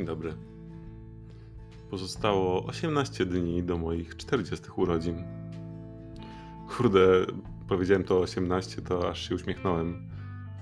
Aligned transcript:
Dzień 0.00 0.06
dobry. 0.06 0.34
Pozostało 1.90 2.66
18 2.66 3.26
dni 3.26 3.62
do 3.62 3.78
moich 3.78 4.16
40 4.16 4.66
urodzin. 4.76 5.24
Kurde, 6.68 7.26
powiedziałem 7.68 8.04
to 8.04 8.18
18, 8.18 8.82
to 8.82 9.10
aż 9.10 9.28
się 9.28 9.34
uśmiechnąłem 9.34 10.08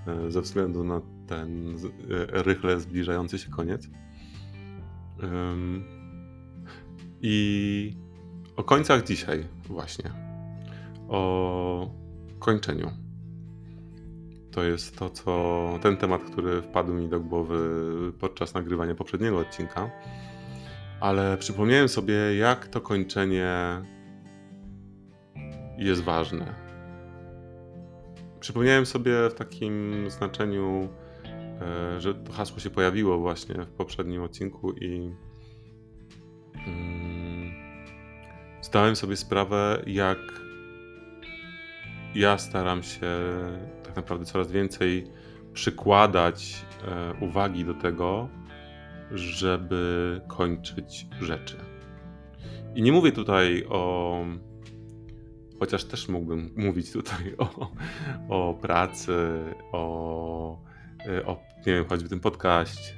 e, 0.07 0.31
ze 0.31 0.41
względu 0.41 0.83
na 0.83 1.01
ten 1.27 1.75
e, 1.75 1.77
rychle 2.43 2.79
zbliżający 2.79 3.39
się 3.39 3.49
koniec. 3.49 3.89
I 7.21 7.97
o 8.55 8.63
końcach 8.63 9.03
dzisiaj 9.03 9.45
właśnie. 9.67 10.11
O 11.07 11.91
kończeniu. 12.39 13.08
To 14.51 14.63
jest 14.63 14.97
to, 14.97 15.09
co 15.09 15.79
ten 15.81 15.97
temat, 15.97 16.23
który 16.23 16.61
wpadł 16.61 16.93
mi 16.93 17.07
do 17.07 17.19
głowy 17.19 17.59
podczas 18.19 18.53
nagrywania 18.53 18.95
poprzedniego 18.95 19.37
odcinka. 19.37 19.89
Ale 20.99 21.37
przypomniałem 21.37 21.89
sobie, 21.89 22.13
jak 22.37 22.67
to 22.67 22.81
kończenie 22.81 23.81
jest 25.77 26.03
ważne. 26.03 26.55
Przypomniałem 28.39 28.85
sobie 28.85 29.29
w 29.29 29.33
takim 29.33 30.05
znaczeniu, 30.09 30.89
e, 31.61 32.01
że 32.01 32.15
to 32.15 32.33
hasło 32.33 32.59
się 32.59 32.69
pojawiło 32.69 33.19
właśnie 33.19 33.55
w 33.55 33.69
poprzednim 33.69 34.23
odcinku 34.23 34.71
i 34.71 35.11
mm, 36.67 37.51
zdałem 38.61 38.95
sobie 38.95 39.17
sprawę, 39.17 39.83
jak 39.87 40.17
ja 42.15 42.37
staram 42.37 42.83
się 42.83 43.07
tak 43.83 43.95
naprawdę 43.95 44.25
coraz 44.25 44.51
więcej 44.51 45.11
przykładać 45.53 46.65
e, 46.87 47.13
uwagi 47.25 47.65
do 47.65 47.73
tego, 47.73 48.29
żeby 49.11 50.21
kończyć 50.27 51.07
rzeczy. 51.21 51.57
I 52.75 52.81
nie 52.81 52.91
mówię 52.91 53.11
tutaj 53.11 53.65
o. 53.69 54.25
Chociaż 55.59 55.83
też 55.83 56.07
mógłbym 56.07 56.53
mówić 56.55 56.91
tutaj 56.91 57.35
o, 57.37 57.71
o 58.29 58.53
pracy, 58.53 59.15
o, 59.71 60.61
e, 61.07 61.25
o 61.25 61.49
nie 61.67 61.73
wiem, 61.73 61.85
choćby 61.85 62.09
tym 62.09 62.19
podcaście, 62.19 62.93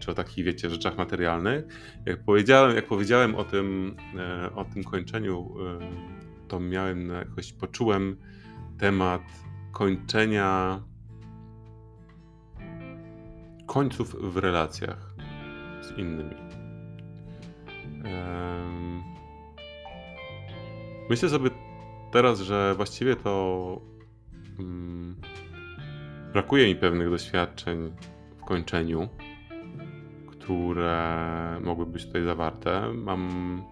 czy 0.00 0.10
o 0.10 0.14
takich, 0.14 0.44
wiecie, 0.44 0.70
rzeczach 0.70 0.96
materialnych. 0.96 1.64
Jak 2.06 2.24
powiedziałem, 2.24 2.76
jak 2.76 2.86
powiedziałem 2.86 3.34
o 3.34 3.44
tym, 3.44 3.96
e, 4.18 4.54
o 4.54 4.64
tym 4.64 4.84
kończeniu, 4.84 5.54
to 6.48 6.60
miałem 6.60 7.10
jakoś, 7.10 7.52
poczułem 7.52 8.16
temat 8.78 9.22
kończenia 9.72 10.80
końców 13.66 14.32
w 14.32 14.36
relacjach 14.36 15.14
z 15.80 15.98
innymi. 15.98 16.36
Myślę 21.10 21.28
sobie 21.28 21.50
teraz, 22.12 22.40
że 22.40 22.74
właściwie 22.76 23.16
to 23.16 23.80
mm, 24.58 25.16
brakuje 26.32 26.66
mi 26.66 26.76
pewnych 26.76 27.10
doświadczeń 27.10 27.92
w 28.38 28.44
kończeniu, 28.44 29.08
które 30.26 31.60
mogły 31.64 31.86
być 31.86 32.06
tutaj 32.06 32.24
zawarte. 32.24 32.92
Mam. 32.94 33.62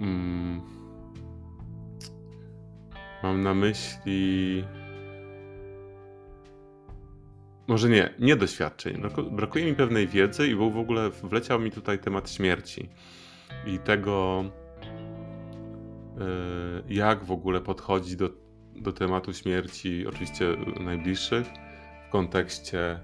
Mm, 0.00 0.60
mam 3.22 3.42
na 3.42 3.54
myśli 3.54 4.64
może 7.66 7.88
nie, 7.88 8.14
nie 8.18 8.36
doświadczeń. 8.36 9.02
Brakuje 9.30 9.64
mi 9.64 9.74
pewnej 9.74 10.08
wiedzy 10.08 10.48
i 10.48 10.54
w 10.54 10.78
ogóle 10.78 11.10
wleciał 11.10 11.60
mi 11.60 11.70
tutaj 11.70 11.98
temat 11.98 12.30
śmierci 12.30 12.88
i 13.66 13.78
tego, 13.78 14.44
e, 16.20 16.24
jak 16.88 17.24
w 17.24 17.30
ogóle 17.30 17.60
podchodzić 17.60 18.16
do, 18.16 18.30
do 18.76 18.92
tematu 18.92 19.32
śmierci, 19.32 20.06
oczywiście 20.06 20.56
najbliższych, 20.80 21.46
w 22.08 22.10
kontekście 22.12 23.00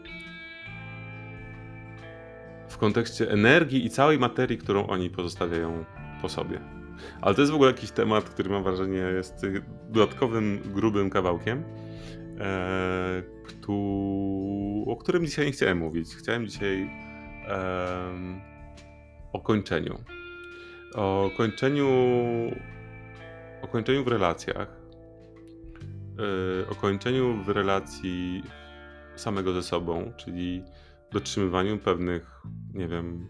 kontekście 2.81 3.31
energii 3.31 3.85
i 3.85 3.89
całej 3.89 4.19
materii, 4.19 4.57
którą 4.57 4.87
oni 4.87 5.09
pozostawiają 5.09 5.85
po 6.21 6.29
sobie. 6.29 6.59
Ale 7.21 7.35
to 7.35 7.41
jest 7.41 7.51
w 7.51 7.55
ogóle 7.55 7.71
jakiś 7.71 7.91
temat, 7.91 8.29
który 8.29 8.49
mam 8.49 8.63
wrażenie 8.63 8.97
jest 8.97 9.45
dodatkowym, 9.89 10.61
grubym 10.65 11.09
kawałkiem 11.09 11.63
e, 12.39 13.23
o 14.85 14.95
którym 14.95 15.25
dzisiaj 15.25 15.45
nie 15.45 15.51
chciałem 15.51 15.77
mówić. 15.77 16.15
Chciałem 16.15 16.47
dzisiaj 16.47 16.89
e, 17.47 18.11
o 19.33 19.39
kończeniu. 19.39 19.99
O 20.95 21.31
kończeniu, 21.37 21.87
o 23.61 23.67
kończeniu 23.67 24.03
w 24.03 24.07
relacjach. 24.07 24.67
E, 26.19 26.69
o 26.69 26.75
kończeniu 26.75 27.43
w 27.43 27.49
relacji 27.49 28.43
samego 29.15 29.53
ze 29.53 29.63
sobą, 29.63 30.11
czyli 30.17 30.63
dotrzymywaniu 31.11 31.77
pewnych, 31.77 32.41
nie 32.73 32.87
wiem, 32.87 33.27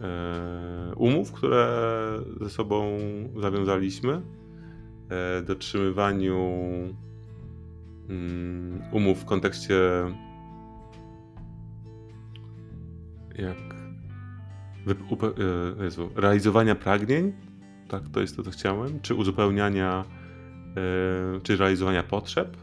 e, 0.00 0.94
umów, 0.96 1.32
które 1.32 1.68
ze 2.40 2.50
sobą 2.50 2.98
zawiązaliśmy, 3.36 4.22
e, 5.10 5.42
dotrzymywaniu 5.42 6.38
Mm, 8.10 8.82
umów 8.92 9.18
w 9.18 9.24
kontekście 9.24 9.74
jak 13.38 13.56
e, 15.78 15.84
Jezu, 15.84 16.10
realizowania 16.16 16.74
pragnień, 16.74 17.32
tak, 17.88 18.08
to 18.08 18.20
jest 18.20 18.36
to, 18.36 18.42
co 18.42 18.50
chciałem, 18.50 19.00
czy 19.00 19.14
uzupełniania, 19.14 20.04
czy 21.42 21.56
realizowania 21.56 22.02
potrzeb. 22.02 22.56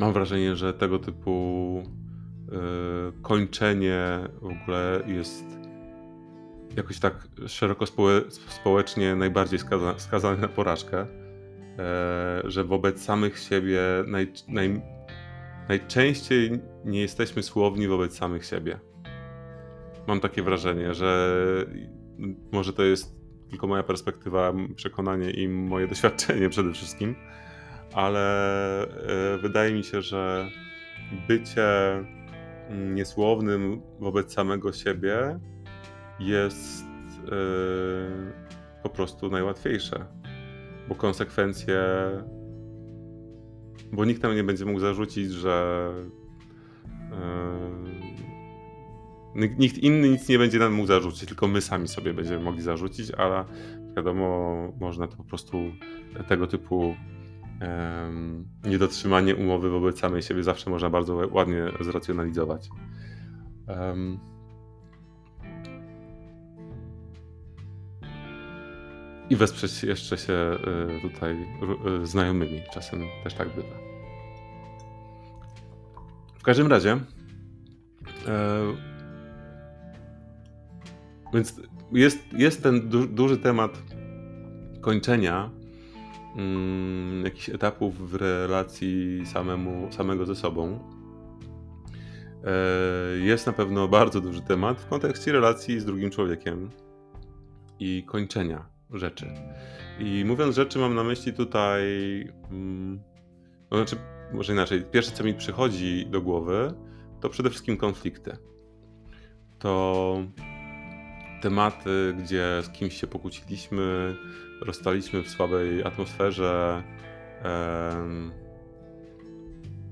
Mam 0.00 0.12
wrażenie, 0.12 0.56
że 0.56 0.74
tego 0.74 0.98
typu 0.98 1.82
e, 2.52 3.22
kończenie 3.22 4.00
w 4.40 4.44
ogóle 4.44 5.02
jest 5.06 5.44
jakoś 6.76 6.98
tak 6.98 7.28
szeroko 7.46 7.84
społecznie 8.48 9.16
najbardziej 9.16 9.58
skazane 9.96 10.36
na 10.36 10.48
porażkę. 10.48 11.06
E, 11.78 12.42
że 12.44 12.64
wobec 12.64 13.02
samych 13.02 13.38
siebie 13.38 13.80
naj, 14.06 14.32
naj, 14.48 14.82
najczęściej 15.68 16.50
nie 16.84 17.00
jesteśmy 17.00 17.42
słowni 17.42 17.88
wobec 17.88 18.16
samych 18.16 18.44
siebie. 18.44 18.80
Mam 20.06 20.20
takie 20.20 20.42
wrażenie, 20.42 20.94
że 20.94 21.36
może 22.52 22.72
to 22.72 22.82
jest 22.82 23.14
tylko 23.50 23.66
moja 23.66 23.82
perspektywa, 23.82 24.52
przekonanie 24.76 25.30
i 25.30 25.48
moje 25.48 25.86
doświadczenie 25.92 26.48
przede 26.48 26.72
wszystkim, 26.72 27.14
ale 27.94 28.82
e, 28.82 29.38
wydaje 29.38 29.74
mi 29.74 29.84
się, 29.84 30.02
że 30.02 30.50
bycie 31.28 31.64
niesłownym 32.70 33.82
wobec 34.00 34.32
samego 34.32 34.72
siebie 34.72 35.38
jest 36.20 36.84
e, 36.84 38.82
po 38.82 38.88
prostu 38.88 39.30
najłatwiejsze 39.30 40.06
bo 40.90 40.94
konsekwencje. 40.94 41.80
Bo 43.92 44.04
nikt 44.04 44.22
nam 44.22 44.34
nie 44.34 44.44
będzie 44.44 44.64
mógł 44.64 44.80
zarzucić, 44.80 45.32
że. 45.32 45.88
Yy, 49.34 49.48
nikt 49.58 49.78
inny 49.78 50.08
nic 50.08 50.28
nie 50.28 50.38
będzie 50.38 50.58
nam 50.58 50.72
mógł 50.72 50.88
zarzucić, 50.88 51.28
tylko 51.28 51.48
my 51.48 51.60
sami 51.60 51.88
sobie 51.88 52.14
będziemy 52.14 52.44
mogli 52.44 52.62
zarzucić, 52.62 53.10
ale 53.10 53.44
wiadomo, 53.96 54.72
można 54.80 55.06
to 55.06 55.16
po 55.16 55.24
prostu 55.24 55.58
tego 56.28 56.46
typu 56.46 56.94
niedotrzymanie 58.64 59.36
umowy 59.36 59.70
wobec 59.70 59.98
samej 59.98 60.22
siebie 60.22 60.42
zawsze 60.42 60.70
można 60.70 60.90
bardzo 60.90 61.28
ładnie 61.32 61.64
zracjonalizować. 61.80 62.68
I 69.30 69.36
wesprzeć 69.36 69.82
jeszcze 69.82 70.18
się 70.18 70.32
y, 70.32 71.00
tutaj 71.02 71.46
y, 72.02 72.06
znajomymi. 72.06 72.62
Czasem 72.72 73.00
też 73.24 73.34
tak 73.34 73.48
bywa. 73.54 73.90
W 76.38 76.42
każdym 76.42 76.66
razie. 76.66 76.92
E, 78.26 78.60
więc 81.34 81.60
jest, 81.92 82.32
jest 82.32 82.62
ten 82.62 82.88
du 82.88 83.06
duży 83.06 83.38
temat 83.38 83.82
kończenia 84.80 85.50
mm, 86.36 87.24
jakichś 87.24 87.48
etapów 87.48 88.10
w 88.10 88.14
relacji 88.14 89.26
samemu, 89.26 89.92
samego 89.92 90.26
ze 90.26 90.36
sobą. 90.36 90.78
E, 92.44 93.18
jest 93.18 93.46
na 93.46 93.52
pewno 93.52 93.88
bardzo 93.88 94.20
duży 94.20 94.42
temat 94.42 94.80
w 94.80 94.88
kontekście 94.88 95.32
relacji 95.32 95.80
z 95.80 95.84
drugim 95.84 96.10
człowiekiem 96.10 96.70
i 97.78 98.04
kończenia 98.06 98.66
rzeczy. 98.90 99.26
I 99.98 100.24
mówiąc 100.24 100.56
rzeczy, 100.56 100.78
mam 100.78 100.94
na 100.94 101.04
myśli 101.04 101.32
tutaj 101.32 101.82
mm, 102.50 103.00
No 103.70 103.76
znaczy, 103.76 103.96
może 104.32 104.52
inaczej. 104.52 104.82
Pierwsze, 104.82 105.12
co 105.12 105.24
mi 105.24 105.34
przychodzi 105.34 106.06
do 106.06 106.22
głowy, 106.22 106.74
to 107.20 107.28
przede 107.28 107.50
wszystkim 107.50 107.76
konflikty. 107.76 108.36
To 109.58 110.16
tematy, 111.40 112.14
gdzie 112.18 112.62
z 112.62 112.68
kimś 112.68 113.00
się 113.00 113.06
pokłóciliśmy, 113.06 114.16
rozstaliśmy 114.60 115.22
w 115.22 115.28
słabej 115.28 115.84
atmosferze, 115.84 116.82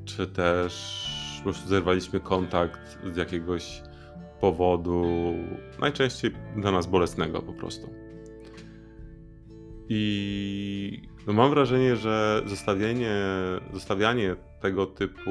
czy 0.05 0.27
też 0.27 1.05
po 1.39 1.43
prostu 1.43 1.69
zerwaliśmy 1.69 2.21
kontakt 2.21 2.99
z 3.13 3.17
jakiegoś 3.17 3.83
powodu, 4.41 5.35
najczęściej 5.81 6.31
dla 6.57 6.71
nas 6.71 6.87
bolesnego 6.87 7.43
po 7.43 7.53
prostu. 7.53 7.91
I 9.89 11.03
no 11.27 11.33
mam 11.33 11.51
wrażenie, 11.51 11.97
że 11.97 12.43
zostawienie, 12.47 13.15
zostawianie 13.73 14.37
tego 14.61 14.87
typu 14.87 15.31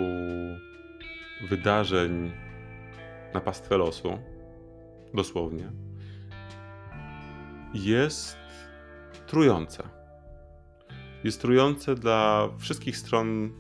wydarzeń 1.50 2.32
na 3.34 3.42
pastwę 3.42 3.78
losu, 3.78 4.20
dosłownie, 5.14 5.72
jest 7.74 8.38
trujące. 9.28 9.84
Jest 11.24 11.42
trujące 11.42 11.96
dla 11.96 12.50
wszystkich 12.58 12.98
stron 12.98 13.52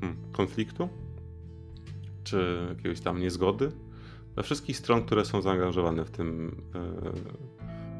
hmm, 0.00 0.32
konfliktu, 0.32 0.88
czy 2.24 2.66
jakiegoś 2.68 3.00
tam 3.00 3.20
niezgody, 3.20 3.72
dla 4.34 4.42
wszystkich 4.42 4.76
stron, 4.76 5.02
które 5.02 5.24
są 5.24 5.42
zaangażowane 5.42 6.04
w, 6.04 6.10
tym, 6.10 6.62
e, 6.74 6.80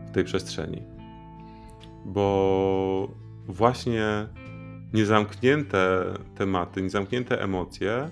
w 0.06 0.10
tej 0.10 0.24
przestrzeni. 0.24 0.82
Bo 2.04 3.08
właśnie 3.46 4.28
niezamknięte 4.92 6.14
tematy, 6.34 6.82
niezamknięte 6.82 7.42
emocje 7.42 8.10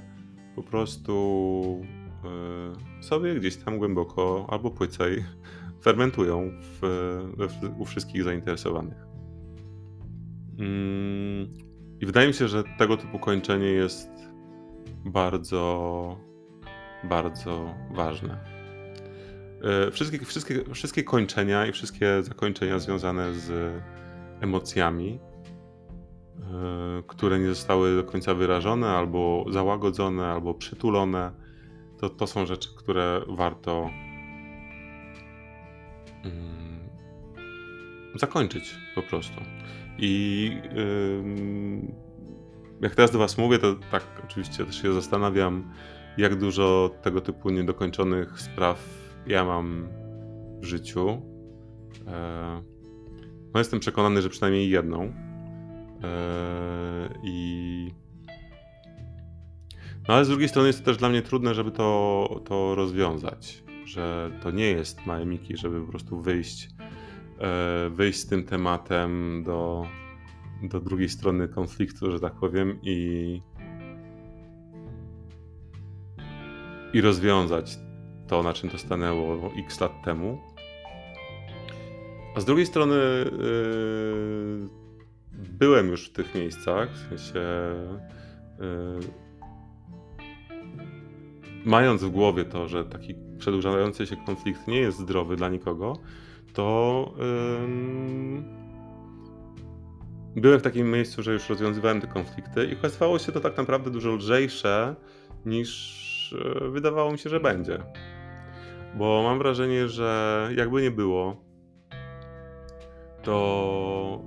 po 0.56 0.62
prostu 0.62 1.82
e, 3.00 3.02
sobie 3.02 3.34
gdzieś 3.34 3.56
tam 3.56 3.78
głęboko 3.78 4.46
albo 4.50 4.70
płycej 4.70 5.24
fermentują 5.84 6.50
w, 6.60 6.78
w, 7.36 7.80
u 7.80 7.84
wszystkich 7.84 8.22
zainteresowanych. 8.22 9.06
Mm, 10.58 11.48
I 12.00 12.06
wydaje 12.06 12.28
mi 12.28 12.34
się, 12.34 12.48
że 12.48 12.64
tego 12.78 12.96
typu 12.96 13.18
kończenie 13.18 13.66
jest 13.66 14.10
bardzo, 15.04 16.16
bardzo 17.04 17.74
ważne. 17.94 18.38
E, 19.62 19.90
wszystkie, 19.90 20.18
wszystkie, 20.18 20.74
wszystkie 20.74 21.04
kończenia 21.04 21.66
i 21.66 21.72
wszystkie 21.72 22.22
zakończenia 22.22 22.78
związane 22.78 23.34
z 23.34 23.74
emocjami, 24.40 25.18
e, 26.38 27.02
które 27.06 27.38
nie 27.38 27.48
zostały 27.48 27.96
do 27.96 28.04
końca 28.04 28.34
wyrażone, 28.34 28.88
albo 28.88 29.44
załagodzone, 29.50 30.26
albo 30.26 30.54
przytulone, 30.54 31.32
to, 32.00 32.10
to 32.10 32.26
są 32.26 32.46
rzeczy, 32.46 32.68
które 32.76 33.20
warto 33.28 33.90
zakończyć 38.14 38.74
po 38.94 39.02
prostu. 39.02 39.40
I 39.98 40.50
jak 42.80 42.94
teraz 42.94 43.10
do 43.10 43.18
Was 43.18 43.38
mówię, 43.38 43.58
to 43.58 43.74
tak 43.90 44.02
oczywiście 44.24 44.64
też 44.64 44.82
się 44.82 44.92
zastanawiam, 44.92 45.72
jak 46.18 46.38
dużo 46.38 46.90
tego 47.02 47.20
typu 47.20 47.50
niedokończonych 47.50 48.40
spraw 48.40 48.88
ja 49.26 49.44
mam 49.44 49.88
w 50.60 50.64
życiu. 50.64 51.22
E, 52.06 52.62
no 53.54 53.60
jestem 53.60 53.80
przekonany, 53.80 54.22
że 54.22 54.28
przynajmniej 54.28 54.70
jedną. 54.70 55.02
E, 55.02 55.12
I 57.24 57.90
no 60.08 60.14
ale 60.14 60.24
z 60.24 60.28
drugiej 60.28 60.48
strony 60.48 60.66
jest 60.66 60.78
to 60.78 60.84
też 60.84 60.96
dla 60.96 61.08
mnie 61.08 61.22
trudne, 61.22 61.54
żeby 61.54 61.70
to, 61.70 62.40
to 62.44 62.74
rozwiązać. 62.74 63.63
Że 63.84 64.30
to 64.42 64.50
nie 64.50 64.70
jest 64.70 65.00
miki, 65.26 65.56
żeby 65.56 65.80
po 65.80 65.90
prostu 65.90 66.20
wyjść, 66.20 66.68
e, 67.38 67.90
wyjść 67.90 68.18
z 68.18 68.26
tym 68.26 68.44
tematem 68.44 69.42
do, 69.46 69.86
do 70.62 70.80
drugiej 70.80 71.08
strony 71.08 71.48
konfliktu, 71.48 72.10
że 72.10 72.20
tak 72.20 72.34
powiem, 72.34 72.78
i, 72.82 73.40
i 76.92 77.00
rozwiązać 77.00 77.78
to, 78.26 78.42
na 78.42 78.52
czym 78.52 78.70
to 78.70 78.78
stanęło 78.78 79.52
x 79.58 79.80
lat 79.80 79.92
temu. 80.04 80.38
A 82.36 82.40
z 82.40 82.44
drugiej 82.44 82.66
strony 82.66 82.94
yy, 82.94 84.68
byłem 85.58 85.88
już 85.88 86.08
w 86.08 86.12
tych 86.12 86.34
miejscach, 86.34 86.90
w 86.90 87.08
sensie 87.08 87.40
yy, 88.58 89.00
mając 91.64 92.04
w 92.04 92.10
głowie 92.10 92.44
to, 92.44 92.68
że 92.68 92.84
taki 92.84 93.14
przedłużający 93.44 94.06
się 94.06 94.16
konflikt 94.16 94.68
nie 94.68 94.78
jest 94.78 94.98
zdrowy 94.98 95.36
dla 95.36 95.48
nikogo, 95.48 95.96
to 96.52 97.14
yy, 100.34 100.40
byłem 100.40 100.60
w 100.60 100.62
takim 100.62 100.90
miejscu, 100.90 101.22
że 101.22 101.32
już 101.32 101.48
rozwiązywałem 101.48 102.00
te 102.00 102.06
konflikty 102.06 102.66
i 102.66 102.76
okazywało 102.76 103.18
się 103.18 103.32
to 103.32 103.40
tak 103.40 103.56
naprawdę 103.56 103.90
dużo 103.90 104.12
lżejsze 104.12 104.94
niż 105.46 106.34
e, 106.64 106.70
wydawało 106.70 107.12
mi 107.12 107.18
się, 107.18 107.30
że 107.30 107.40
będzie. 107.40 107.78
Bo 108.94 109.22
mam 109.22 109.38
wrażenie, 109.38 109.88
że 109.88 110.50
jakby 110.56 110.82
nie 110.82 110.90
było, 110.90 111.36
to 113.22 114.22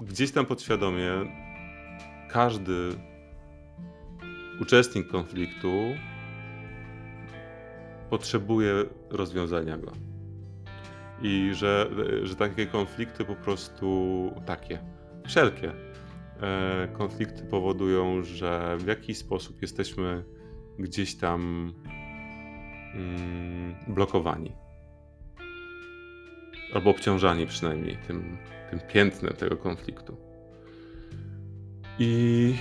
gdzieś 0.00 0.32
tam 0.32 0.46
podświadomie 0.46 1.10
każdy 2.30 2.90
uczestnik 4.60 5.08
konfliktu 5.08 5.68
potrzebuje 8.10 8.74
rozwiązania 9.10 9.78
go. 9.78 9.92
I 11.22 11.50
że, 11.54 11.90
że 12.22 12.36
takie 12.36 12.66
konflikty 12.66 13.24
po 13.24 13.34
prostu 13.34 14.30
takie, 14.46 14.78
wszelkie 15.26 15.72
e, 16.40 16.88
konflikty 16.92 17.44
powodują, 17.44 18.22
że 18.22 18.76
w 18.78 18.86
jakiś 18.86 19.18
sposób 19.18 19.62
jesteśmy 19.62 20.24
gdzieś 20.78 21.16
tam 21.16 21.72
mm, 22.94 23.74
blokowani. 23.88 24.52
Albo 26.74 26.90
obciążani 26.90 27.46
przynajmniej 27.46 27.96
tym, 28.06 28.38
tym 28.70 28.80
piętnem 28.80 29.34
tego 29.34 29.56
konfliktu. 29.56 30.16
I 31.98 32.54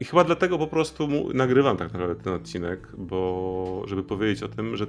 i 0.00 0.04
chyba 0.04 0.24
dlatego 0.24 0.58
po 0.58 0.66
prostu 0.66 1.08
nagrywam 1.34 1.76
tak 1.76 1.92
naprawdę 1.92 2.22
ten 2.22 2.32
odcinek, 2.32 2.92
bo 2.98 3.82
żeby 3.86 4.02
powiedzieć 4.02 4.42
o 4.42 4.48
tym, 4.48 4.76
że, 4.76 4.86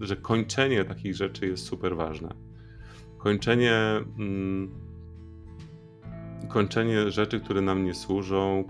że 0.00 0.16
kończenie 0.16 0.84
takich 0.84 1.16
rzeczy 1.16 1.46
jest 1.46 1.66
super 1.66 1.96
ważne. 1.96 2.34
Kończenie, 3.18 3.74
mm, 4.18 4.70
kończenie 6.48 7.10
rzeczy, 7.10 7.40
które 7.40 7.60
nam 7.60 7.84
nie 7.84 7.94
służą, 7.94 8.64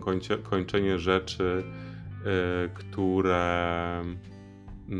kończe, 0.00 0.38
kończenie 0.38 0.98
rzeczy, 0.98 1.64
y, 2.66 2.70
które 2.74 4.02
y, 4.88 4.92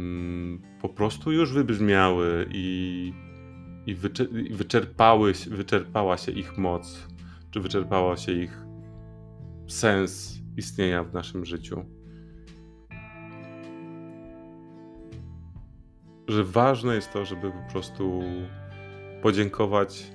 po 0.82 0.88
prostu 0.88 1.32
już 1.32 1.52
wybrzmiały 1.52 2.46
i, 2.52 3.12
i 3.86 3.94
wyczerpały, 4.50 5.32
wyczerpała 5.50 6.16
się 6.16 6.32
ich 6.32 6.58
moc, 6.58 7.08
czy 7.50 7.60
wyczerpała 7.60 8.16
się 8.16 8.32
ich 8.32 8.67
sens 9.68 10.38
istnienia 10.56 11.04
w 11.04 11.14
naszym 11.14 11.44
życiu. 11.44 11.84
Że 16.28 16.44
ważne 16.44 16.94
jest 16.94 17.12
to, 17.12 17.24
żeby 17.24 17.52
po 17.52 17.72
prostu 17.72 18.22
podziękować 19.22 20.12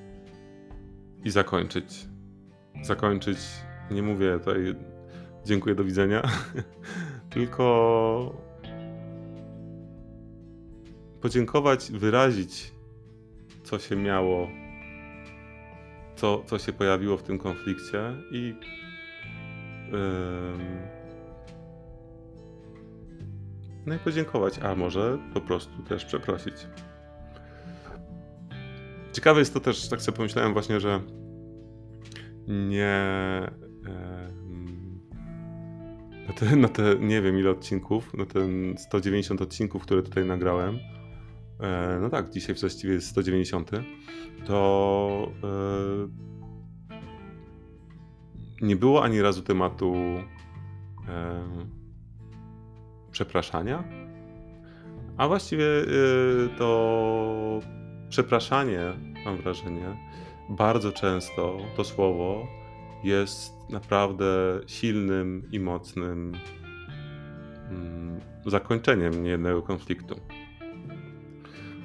i 1.24 1.30
zakończyć. 1.30 2.08
Zakończyć, 2.82 3.38
nie 3.92 4.04
mówię 4.04 4.40
tutaj 4.40 4.76
dziękuję, 5.46 5.76
do 5.76 5.84
widzenia, 5.84 6.22
tylko 7.34 8.44
podziękować, 11.22 11.92
wyrazić, 11.92 12.72
co 13.64 13.80
się 13.80 13.96
miało, 13.96 14.48
co, 16.16 16.44
co 16.46 16.60
się 16.60 16.74
pojawiło 16.74 17.18
w 17.18 17.24
tym 17.24 17.38
konflikcie 17.38 18.16
i 18.32 18.56
no 23.86 23.96
i 23.96 24.00
podziękować, 24.00 24.60
a 24.60 24.76
może 24.76 25.18
po 25.34 25.42
prostu 25.42 25.84
też 25.84 26.06
przeprosić. 26.06 26.68
Ciekawe 29.14 29.40
jest 29.40 29.54
to 29.54 29.60
też, 29.60 29.90
tak 29.90 30.02
sobie 30.02 30.18
pomyślałem 30.18 30.54
właśnie, 30.54 30.80
że 30.80 31.02
nie 32.48 33.02
na 36.28 36.34
te, 36.34 36.56
na 36.56 36.68
te 36.68 36.96
nie 37.00 37.22
wiem 37.22 37.40
ile 37.40 37.50
odcinków, 37.50 38.14
na 38.14 38.26
ten 38.26 38.76
190 38.78 39.42
odcinków, 39.42 39.84
które 39.84 40.04
tutaj 40.04 40.26
nagrałem, 40.26 40.80
e, 41.60 42.00
no 42.02 42.10
tak, 42.10 42.30
dzisiaj 42.30 42.56
właściwie 42.56 42.94
jest 42.94 43.08
190, 43.08 43.72
to 44.46 45.32
e, 45.44 46.33
nie 48.62 48.76
było 48.76 49.04
ani 49.04 49.22
razu 49.22 49.42
tematu 49.42 49.96
e, 51.08 51.44
przepraszania, 53.12 53.84
a 55.18 55.28
właściwie 55.28 55.66
to 56.58 57.60
przepraszanie, 58.10 58.94
mam 59.26 59.38
wrażenie, 59.38 59.98
bardzo 60.50 60.92
często 60.92 61.58
to 61.78 61.84
słowo 61.84 62.48
jest 63.04 63.54
naprawdę 63.70 64.26
silnym 64.68 65.50
i 65.52 65.60
mocnym 65.60 66.38
mm, 67.70 68.20
zakończeniem 68.46 69.24
niejednego 69.24 69.62
konfliktu. 69.62 70.16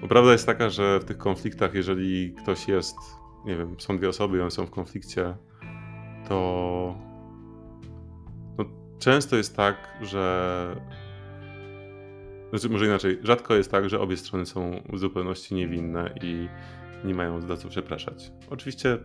Bo 0.01 0.09
prawda 0.09 0.33
jest 0.33 0.47
taka, 0.47 0.71
że 0.71 1.01
w 1.01 1.05
tych 1.05 1.19
konfliktach, 1.19 1.75
jeżeli 1.75 2.35
ktoś 2.35 2.69
jest, 2.69 2.97
nie 3.45 3.57
wiem, 3.57 3.77
są 3.79 3.97
dwie 3.99 4.09
osoby 4.09 4.39
i 4.39 4.41
one 4.41 4.51
są 4.51 4.67
w 4.67 4.71
konflikcie, 4.71 5.35
to 6.29 6.95
no, 8.59 8.65
często 8.99 9.37
jest 9.37 9.57
tak, 9.57 9.77
że. 10.03 10.77
Znaczy, 12.51 12.69
może 12.69 12.87
inaczej, 12.87 13.19
rzadko 13.23 13.55
jest 13.55 13.71
tak, 13.71 13.91
że 13.91 14.01
obie 14.01 14.17
strony 14.17 14.47
są 14.47 14.83
w 14.93 14.99
zupełności 14.99 15.55
niewinne 15.55 16.15
i 16.23 16.49
nie 17.05 17.15
mają 17.15 17.41
za 17.41 17.57
co 17.57 17.69
przepraszać. 17.69 18.33
Oczywiście 18.51 18.99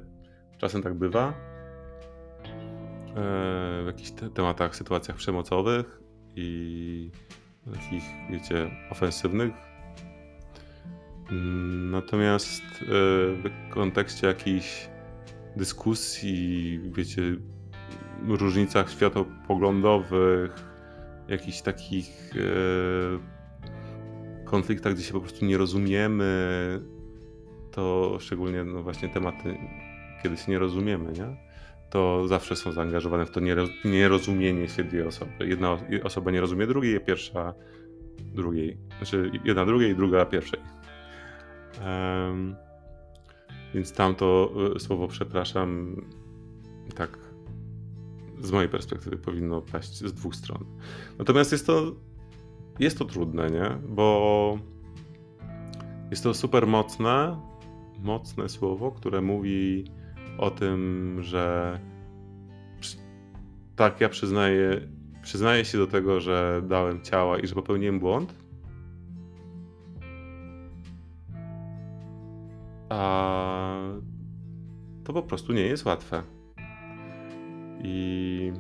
czasem 0.58 0.82
tak 0.82 0.94
bywa. 0.94 1.28
E, 1.28 3.24
w 3.84 3.86
jakichś 3.86 4.12
tematach, 4.34 4.76
sytuacjach 4.76 5.18
przemocowych 5.18 6.00
i 6.36 7.12
takich, 7.74 8.04
wiecie, 8.32 8.72
ofensywnych. 8.92 9.54
Natomiast 11.92 12.64
e, 12.64 12.86
w 13.36 13.44
kontekście 13.70 14.28
jakichś 14.28 14.90
dyskusji, 15.56 16.80
wiecie, 16.96 17.22
różnicach 18.28 18.92
światopoglądowych, 18.92 20.56
jakichś 21.28 21.62
takich 21.62 22.32
e, 22.36 22.40
konfliktach, 24.46 24.94
gdzie 24.94 25.04
się 25.04 25.14
po 25.14 25.20
prostu 25.20 25.46
nie 25.46 25.58
rozumiemy, 25.58 26.82
to 27.72 28.18
szczególnie 28.20 28.64
no 28.64 28.84
właśnie 28.84 29.10
tematy, 29.10 29.58
kiedy 30.24 30.38
się 30.38 30.52
nie 30.52 30.60
rozumiemy, 30.60 31.12
nie? 31.12 31.54
to 31.94 32.28
zawsze 32.28 32.56
są 32.56 32.72
zaangażowane 32.72 33.26
w 33.26 33.32
to 33.32 33.40
nierozumienie 33.86 34.68
się 34.68 34.84
dwie 34.84 35.08
osoby. 35.08 35.32
Jedna 35.40 35.78
osoba 36.04 36.32
nie 36.32 36.42
rozumie 36.42 36.68
drugiej, 36.68 37.00
pierwsza 37.00 37.54
drugiej. 38.18 38.78
Znaczy 38.98 39.32
jedna 39.46 39.66
drugiej, 39.66 39.96
druga 39.96 40.26
pierwszej. 40.26 40.60
Um, 41.82 42.56
więc 43.74 43.94
tamto 43.94 44.54
e, 44.76 44.80
słowo 44.80 45.08
przepraszam 45.08 45.96
tak 46.96 47.18
z 48.40 48.52
mojej 48.52 48.70
perspektywy 48.70 49.18
powinno 49.18 49.62
paść 49.62 50.00
z 50.00 50.14
dwóch 50.14 50.36
stron. 50.36 50.66
Natomiast 51.20 51.52
jest 51.52 51.68
to 51.68 51.96
jest 52.80 52.98
to 52.98 53.06
trudne, 53.06 53.50
nie? 53.50 53.78
Bo 53.90 54.58
jest 56.12 56.24
to 56.24 56.34
super 56.34 56.68
mocne, 56.68 57.40
mocne 58.00 58.50
słowo, 58.50 58.92
które 58.92 59.22
mówi 59.22 59.86
o 60.38 60.52
tym, 60.52 61.18
że 61.22 61.80
tak, 63.76 64.02
ja 64.02 64.10
przyznaję, 64.10 64.88
przyznaję 65.22 65.66
się 65.66 65.78
do 65.78 65.88
tego, 65.88 66.20
że 66.20 66.62
dałem 66.68 67.02
ciała 67.02 67.40
i 67.40 67.48
że 67.48 67.56
popełniłem 67.56 68.00
błąd. 68.00 68.43
A 72.94 73.94
to 75.04 75.14
po 75.14 75.24
prostu 75.24 75.54
nie 75.54 75.62
jest 75.62 75.86
łatwe. 75.86 76.24
I 77.84 78.52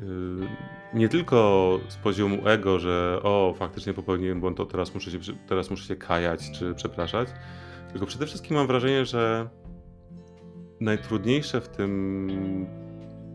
yy, 0.00 0.48
nie 0.94 1.08
tylko 1.08 1.80
z 1.88 1.96
poziomu 1.96 2.48
ego, 2.48 2.78
że 2.78 3.20
o, 3.22 3.54
faktycznie 3.58 3.94
popełniłem 3.94 4.40
błąd, 4.40 4.56
to 4.56 4.66
teraz 4.66 4.94
muszę 4.94 5.10
się, 5.10 5.18
teraz 5.48 5.70
muszę 5.70 5.84
się 5.84 5.96
kajać 5.96 6.50
czy 6.50 6.74
przepraszać, 6.74 7.28
tylko 7.90 8.06
przede 8.06 8.26
wszystkim 8.26 8.56
mam 8.56 8.66
wrażenie, 8.66 9.04
że 9.04 9.48
najtrudniejsze 10.80 11.60
w 11.60 11.68
tym, 11.68 12.66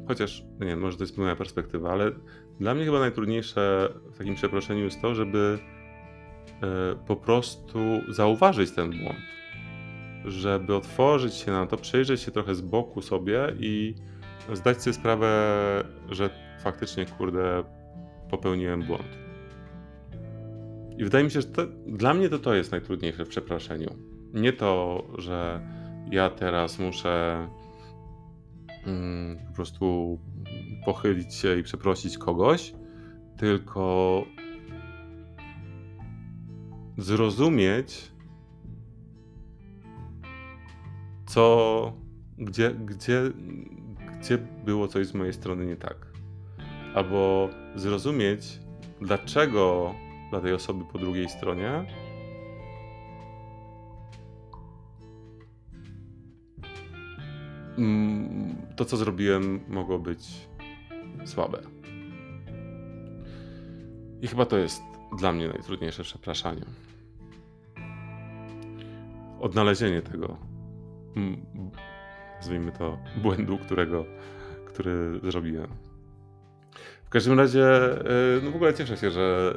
chociaż 0.07 0.43
no 0.59 0.65
nie 0.65 0.75
może 0.75 0.97
to 0.97 1.03
jest 1.03 1.17
moja 1.17 1.35
perspektywa, 1.35 1.91
ale 1.91 2.11
dla 2.59 2.75
mnie 2.75 2.85
chyba 2.85 2.99
najtrudniejsze 2.99 3.93
w 4.11 4.17
takim 4.17 4.35
przeproszeniu 4.35 4.83
jest 4.83 5.01
to, 5.01 5.15
żeby 5.15 5.59
po 7.07 7.15
prostu 7.15 7.79
zauważyć 8.09 8.71
ten 8.71 8.89
błąd. 8.89 9.19
Żeby 10.25 10.75
otworzyć 10.75 11.33
się 11.33 11.51
na 11.51 11.67
to, 11.67 11.77
przejrzeć 11.77 12.21
się 12.21 12.31
trochę 12.31 12.55
z 12.55 12.61
boku 12.61 13.01
sobie 13.01 13.55
i 13.59 13.95
zdać 14.53 14.81
sobie 14.81 14.93
sprawę, 14.93 15.27
że 16.09 16.29
faktycznie, 16.63 17.05
kurde, 17.05 17.63
popełniłem 18.29 18.83
błąd. 18.83 19.17
I 20.97 21.03
wydaje 21.03 21.23
mi 21.23 21.31
się, 21.31 21.41
że 21.41 21.47
to, 21.47 21.61
dla 21.87 22.13
mnie 22.13 22.29
to 22.29 22.39
to 22.39 22.53
jest 22.53 22.71
najtrudniejsze 22.71 23.25
w 23.25 23.29
przeproszeniu. 23.29 23.95
Nie 24.33 24.53
to, 24.53 25.03
że 25.17 25.61
ja 26.11 26.29
teraz 26.29 26.79
muszę 26.79 27.47
mm, 28.85 29.37
po 29.47 29.55
prostu 29.55 30.19
pochylić 30.85 31.35
się 31.35 31.57
i 31.57 31.63
przeprosić 31.63 32.17
kogoś, 32.17 32.73
tylko 33.37 34.23
zrozumieć, 36.97 38.11
co, 41.25 41.93
gdzie, 42.37 42.71
gdzie, 42.71 43.21
gdzie 44.19 44.37
było 44.65 44.87
coś 44.87 45.07
z 45.07 45.13
mojej 45.13 45.33
strony 45.33 45.65
nie 45.65 45.75
tak. 45.75 46.07
Albo 46.95 47.49
zrozumieć, 47.75 48.59
dlaczego 49.01 49.95
dla 50.29 50.41
tej 50.41 50.53
osoby 50.53 50.85
po 50.91 50.99
drugiej 50.99 51.29
stronie 51.29 51.85
Mm, 57.77 58.55
to, 58.75 58.85
co 58.85 58.97
zrobiłem, 58.97 59.59
mogło 59.67 59.99
być 59.99 60.49
słabe. 61.25 61.61
I 64.21 64.27
chyba 64.27 64.45
to 64.45 64.57
jest 64.57 64.90
dla 65.17 65.31
mnie 65.31 65.47
najtrudniejsze 65.47 66.03
w 66.03 66.07
przepraszaniu. 66.07 66.65
Odnalezienie 69.39 70.01
tego, 70.01 70.37
nazwijmy 72.35 72.71
to, 72.71 72.97
błędu, 73.17 73.57
którego, 73.57 74.05
który 74.65 75.19
zrobiłem. 75.23 75.67
W 77.05 77.09
każdym 77.09 77.39
razie, 77.39 77.65
e, 77.65 78.41
no 78.43 78.51
w 78.51 78.55
ogóle 78.55 78.73
cieszę 78.73 78.97
się, 78.97 79.11
że 79.11 79.53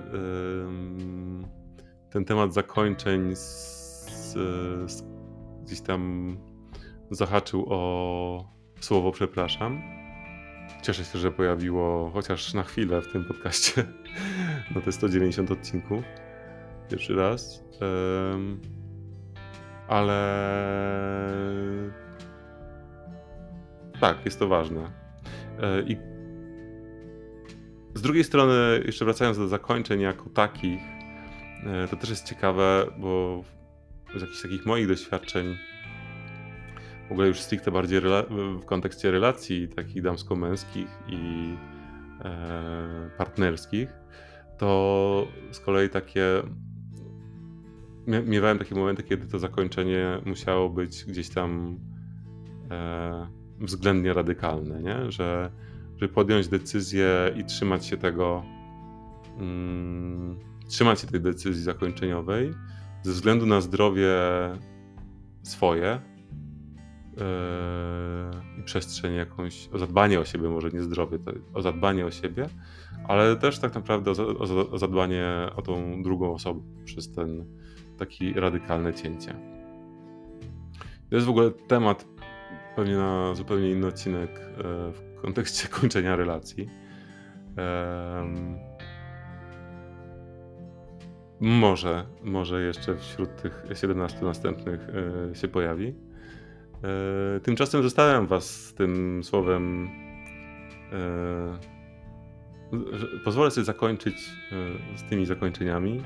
ten 2.11 2.25
temat 2.25 2.55
zakończeń 2.55 3.37
z, 3.37 4.33
z, 4.87 5.05
gdzieś 5.63 5.81
tam 5.81 6.37
zahaczył 7.11 7.67
o 7.69 8.55
słowo 8.81 9.13
przepraszam. 9.13 9.83
Cieszę 10.83 11.05
się, 11.05 11.19
że 11.19 11.31
pojawiło 11.31 12.11
chociaż 12.11 12.55
na 12.55 12.63
chwilę 12.63 13.03
w 13.03 13.13
tym 13.13 13.25
podcaście 13.25 13.85
na 14.75 14.81
te 14.81 14.93
190 14.93 15.51
odcinków. 15.51 16.05
Pierwszy 16.91 17.15
raz. 17.15 17.65
Um, 17.81 18.61
ale 19.89 20.21
tak, 24.01 24.25
jest 24.25 24.39
to 24.39 24.49
ważne. 24.49 24.91
E, 25.61 25.83
I 25.83 25.97
z 27.95 28.03
drugiej 28.03 28.25
strony, 28.25 28.83
jeszcze 28.87 29.05
wracając 29.05 29.39
do 29.39 29.49
zakończeń 29.49 30.01
jako 30.01 30.31
takich, 30.31 30.81
e, 31.67 31.89
to 31.89 31.97
też 31.97 32.11
jest 32.11 32.29
ciekawe, 32.29 32.87
bo 32.99 33.43
z 34.17 34.21
jakichś 34.21 34.43
takich 34.43 34.67
moich 34.67 34.89
doświadczeń 34.89 35.57
w 37.09 37.13
ogóle 37.13 37.29
już 37.29 37.41
stricte 37.41 37.71
bardziej 37.71 38.01
w 38.61 38.65
kontekście 38.65 39.11
relacji 39.11 39.69
takich 39.69 40.03
damsko-męskich 40.03 40.89
i 41.09 41.55
e, 42.25 43.11
partnerskich, 43.19 43.89
to 44.59 45.29
z 45.51 45.61
kolei 45.61 45.89
takie 45.91 46.43
miewałem 48.07 48.59
takie 48.59 48.75
momenty, 48.75 49.03
kiedy 49.03 49.27
to 49.27 49.39
zakończenie 49.39 50.21
musiało 50.27 50.71
być 50.71 51.05
gdzieś 51.05 51.29
tam 51.29 51.79
e, 52.71 53.29
względnie 53.61 54.13
radykalne, 54.13 54.83
nie? 54.83 55.13
Że, 55.13 55.51
żeby 55.97 56.13
podjąć 56.13 56.49
decyzję 56.49 57.33
i 57.37 57.45
trzymać 57.45 57.87
się 57.87 57.97
tego, 57.97 58.43
mm, 59.39 60.39
trzymać 60.69 61.01
się 61.01 61.07
tej 61.07 61.21
decyzji 61.21 61.63
zakończeniowej 61.63 62.55
ze 63.03 63.13
względu 63.13 63.47
na 63.47 63.61
zdrowie 63.61 64.11
swoje, 65.43 66.01
i 68.59 68.63
przestrzeń 68.63 69.15
jakąś, 69.15 69.69
o 69.73 69.79
zadbanie 69.79 70.21
o 70.21 70.25
siebie, 70.25 70.49
może 70.49 70.71
nie 70.71 70.83
zdrowie, 70.83 71.19
o 71.55 71.63
zadbanie 71.63 72.07
o 72.07 72.11
siebie, 72.11 72.47
ale 73.09 73.37
też 73.37 73.59
tak 73.59 73.75
naprawdę 73.75 74.11
o, 74.11 74.15
o, 74.15 74.71
o 74.71 74.79
zadbanie 74.79 75.27
o 75.57 75.63
tą 75.63 76.03
drugą 76.03 76.35
osobę 76.35 76.61
przez 76.85 77.13
ten 77.13 77.45
taki 77.99 78.33
radykalne 78.33 78.95
cięcie. 78.95 79.35
To 81.11 81.17
jest 81.17 81.27
w 81.27 81.31
ogóle 81.31 81.51
temat 81.51 82.07
pewnie 82.77 82.97
na 82.97 83.35
zupełnie 83.35 83.71
inny 83.71 83.87
odcinek 83.87 84.31
e, 84.31 84.63
w 84.93 85.21
kontekście 85.23 85.69
kończenia 85.81 86.17
relacji. 86.17 86.69
Może, 91.41 92.07
może 92.23 92.63
jeszcze 92.63 92.97
wśród 92.97 93.37
tych 93.43 93.65
17 93.75 94.25
następnych 94.25 94.81
e, 95.31 95.35
się 95.35 95.49
pojawi. 95.49 95.95
E, 96.85 97.41
tymczasem 97.41 97.83
zostawiam 97.83 98.27
Was 98.27 98.67
z 98.67 98.75
tym 98.75 99.21
słowem. 99.25 99.89
Pozwolę 103.25 103.51
sobie 103.51 103.65
zakończyć 103.65 104.31
z 104.97 105.03
tymi 105.03 105.27
zakończeniami 105.27 106.03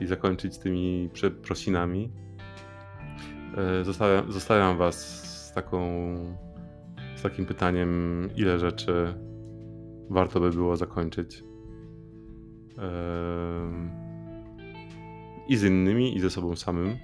i 0.00 0.06
zakończyć 0.06 0.54
z 0.54 0.58
tymi 0.58 1.10
przeprosinami. 1.12 2.10
Zostawiam, 3.82 4.32
zostawiam 4.32 4.76
Was 4.76 4.96
z 5.46 5.52
taką 5.52 5.78
z 7.16 7.22
takim 7.22 7.46
pytaniem, 7.46 7.90
ile 8.36 8.58
rzeczy 8.58 9.14
warto 10.10 10.40
by 10.40 10.50
było 10.50 10.76
zakończyć. 10.76 11.44
I 15.48 15.56
z 15.56 15.64
innymi, 15.64 16.16
i 16.16 16.20
ze 16.20 16.30
sobą 16.30 16.56
samym. 16.56 16.96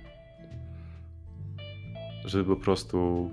Żeby 2.25 2.57
po 2.57 2.62
prostu 2.62 3.31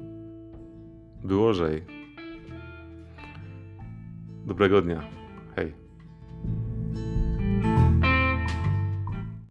było 1.24 1.50
lżej. 1.50 1.86
Dobrego 4.46 4.82
dnia. 4.82 5.19